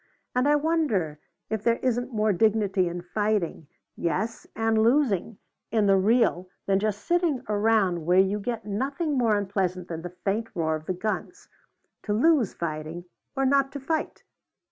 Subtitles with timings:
[0.33, 1.19] "And I wonder
[1.51, 5.37] if there isn't more dignity in fighting yes, and losing
[5.69, 10.09] in the real, than just sitting around where you get nothing more unpleasant than the
[10.25, 11.49] faint roar of the guns.
[12.01, 14.23] To lose fighting or not to fight!